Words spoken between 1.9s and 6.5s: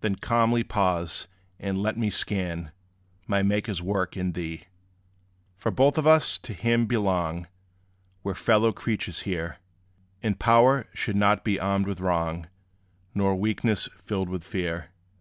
me scan My Maker's work in thee. For both of us